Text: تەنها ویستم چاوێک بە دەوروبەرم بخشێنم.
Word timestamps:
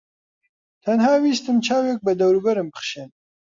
تەنها 0.83 1.13
ویستم 1.23 1.57
چاوێک 1.67 1.99
بە 2.05 2.11
دەوروبەرم 2.19 2.67
بخشێنم. 2.73 3.11